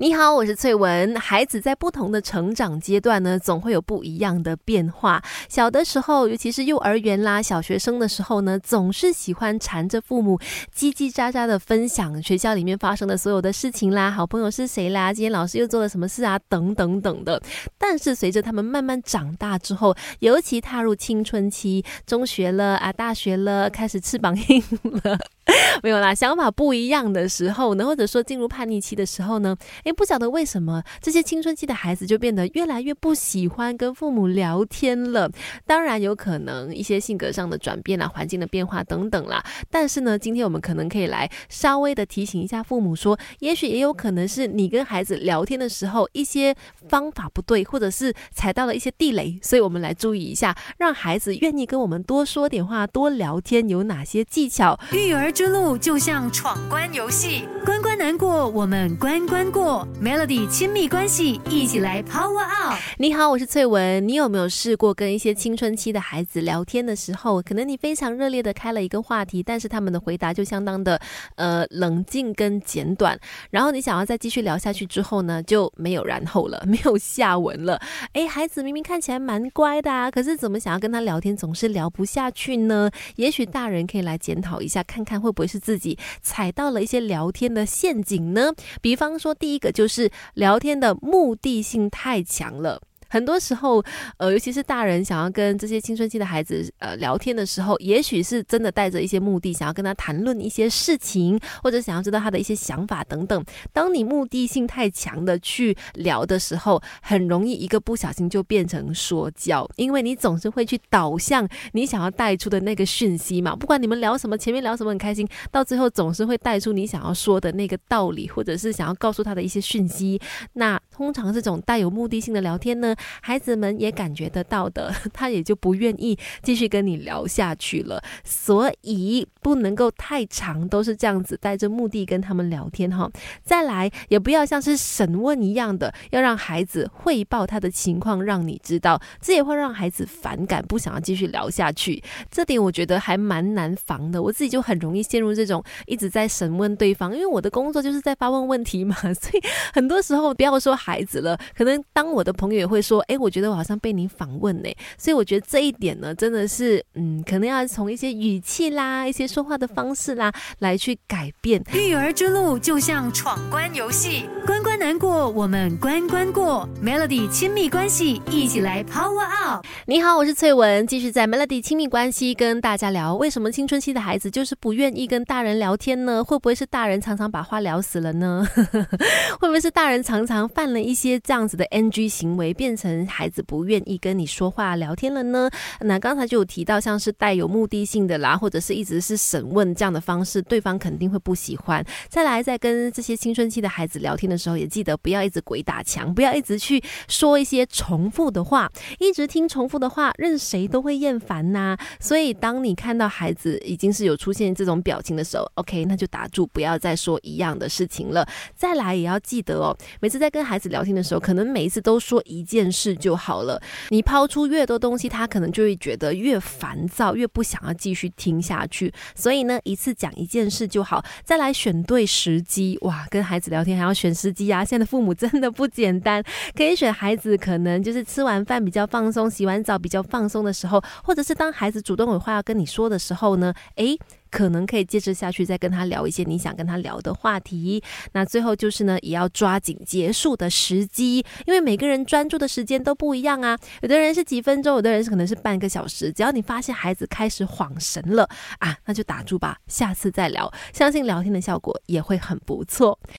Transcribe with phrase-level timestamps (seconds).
[0.00, 1.16] 你好，我是翠文。
[1.16, 5.20] 孩子在不同的成长阶段呢，总会有不一样的变化。
[5.48, 10.38] 小的时候，尤其是幼儿园啦、小学生的时候呢，总是喜欢缠着父母，
[10.72, 17.42] 叽叽喳喳的分享学校里面发生的所有的事情啦，好朋友是谁啦，今天老师又做了什么事啊，等等等的。
[17.76, 24.62] 但是随着他们慢慢长大之后，尤其踏入青春期，中学了啊，大学了，开始翅膀硬
[25.02, 25.18] 了。
[25.82, 35.30] 没有啦，想法不一样的时候呢，或者说进入叛逆期的时候呢，诶，不晓得为什么这些青春期的孩子就变得越来越不喜欢跟父母聊天了。
[35.66, 39.42] 当然有可能一些性格上的转变啊，环境的变化等等啦。
[39.70, 46.54] 但是呢，今天我们可能可以来稍微的提醒一下父母说，也许也有可能是你跟孩子聊天的时候一些
[46.88, 55.32] 方法不对，或者是踩到了一些地雷，所以我们来注意一下，让孩子愿意跟我们多说点话，多聊天有哪些技巧，育儿。
[55.38, 59.86] 之路就像闯关游戏，关关难过，我们关关过。
[60.02, 62.74] Melody 亲密关系，一起来 Power Up。
[62.96, 64.08] 你好，我是翠文。
[64.08, 71.00] 你有没有试过跟一些青春期的孩子聊天的时候，可能你非常热烈的开了一个话题，但是他们的回答就相当的
[71.36, 73.16] 呃冷静跟简短，
[73.52, 77.80] 然后你想要再继续聊下去之后呢，就没有然后了，没有下文了。
[78.12, 82.90] 哎，孩子明明看起来蛮乖的啊，可是怎么想要跟他聊天总是聊不下去呢？
[83.14, 85.27] 也许大人可以来检讨一下，看看会。
[85.28, 88.52] 会不会是自己踩到了一些聊天的陷阱呢？
[88.80, 92.80] 比方说，第一个就是聊天的目的性太强了。
[93.08, 93.82] 很多时候，
[94.18, 103.44] 呃，尤其是大人想要跟这些青春期的孩子呃聊天的时候，也许是真的带着一些目的，想要跟他谈论一些事情，或者想要知道他的一些想法等等。
[103.72, 113.56] 当你目的性太强的去聊的时候，很容易一个不小心就变成说教，因为你总是会去导向你想要带出的那个讯息嘛。
[113.56, 120.20] 不管你们聊什么，前面聊什么很开心，到最后总是会带出你想要说的那个道理，或者是想要告诉他的一些讯息。
[120.52, 122.92] 那通常这种带有目的性的聊天呢？
[123.22, 128.02] 孩子们也感觉得到的， 他也就不愿意继续跟你聊下去了。
[128.24, 133.08] 所以不能够太长，都是这样子带着目的跟他们聊天哈。
[133.44, 142.02] 再来，也不要像是审问一样的，要让孩子汇报他的情况，让你知道，这也会让孩子反感，不想要继续聊下去。
[142.28, 144.20] 这点我觉得还蛮难防的。
[144.20, 148.96] 我自己就很容易陷入这种一直在审问对方，因为我的工作就是在发问问题嘛。
[149.14, 149.40] 所以
[149.72, 153.04] 很多时候，不要说孩子了，可能当我的朋友也会说。
[153.08, 161.62] 哎，我觉得我好像被你访问呢，所以我觉得这一点呢，真的是，嗯，可能要从一些语气啦、一些说话的方式啦，来去改变。
[161.74, 166.66] 育儿之路就像闯关游戏，关关难过，我们关关过。
[166.82, 169.66] Melody 亲密关系，一起来 Power Up。
[169.84, 176.24] 你好，我是翠文，继续在 Melody 亲密关系跟大家聊，为什么青春期的孩子就是不愿意跟大人聊天呢？
[176.24, 178.46] 会不会是大人常常把话聊死了呢？
[179.38, 182.88] 会不会是大人常常犯了一些这样子的 NG 行为，变成？
[183.06, 185.50] 孩子不愿意跟你说话聊天了呢？
[185.80, 191.84] 那刚才就有提到，像是带有目的性的啦，或者是一直是审问这样的方式，对方肯定会不喜欢。
[192.08, 201.76] 再来，在跟这些青春期的孩子聊天的时候，也记得不要一直鬼打墙，不要一直去说一些重复的话，一直听重复的话，任谁都会厌烦呐。
[202.00, 208.26] 所以，当你看到孩子已经是有出现这种表情的时候，OK，那就打住，不要再说一样的事情了。
[208.54, 212.98] 再来，也要记得哦，每次在跟孩子聊天的时候，可能每一次都说一件事。
[212.98, 213.60] 就好了。
[213.90, 218.92] 你抛出越多东西，他可能就会觉得越烦躁，越不想要继续听下去。
[219.14, 221.04] 所以呢，一次讲一件事就好。
[221.24, 224.64] 再来选对时机，哇，跟孩子聊天还要选时机啊！
[224.64, 226.22] 现在的父母真的不简单，
[226.56, 233.96] 可以选孩子可能就是吃完饭比较放松，洗完澡比较放松的时候，或者是当孩子主动有话要跟你说的时候呢，诶。
[234.30, 237.82] 可能可以接着下去，再跟他聊一些你想跟他聊的话题。
[238.12, 243.58] 那最后就是呢，也要抓紧结束的时机，因为每个人专注的时间都不一样啊。
[243.82, 246.12] 有的人是几分钟，有的人是可能是半个小时。
[246.12, 248.28] 只要你发现孩子开始恍神了
[248.58, 250.52] 啊，那就打住吧，下次再聊。
[250.72, 252.98] 相信聊天的效果也会很不错。